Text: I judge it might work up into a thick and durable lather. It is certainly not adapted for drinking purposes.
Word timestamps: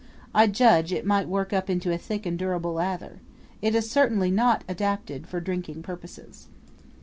I 0.33 0.47
judge 0.47 0.91
it 0.91 1.05
might 1.05 1.27
work 1.27 1.53
up 1.53 1.69
into 1.69 1.93
a 1.93 1.97
thick 1.99 2.25
and 2.25 2.35
durable 2.35 2.73
lather. 2.73 3.19
It 3.61 3.75
is 3.75 3.91
certainly 3.91 4.31
not 4.31 4.63
adapted 4.67 5.27
for 5.27 5.39
drinking 5.39 5.83
purposes. 5.83 6.47